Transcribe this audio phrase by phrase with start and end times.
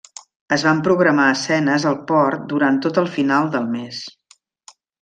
[0.55, 4.01] Es van programar escenes al port durant tot el final del mes.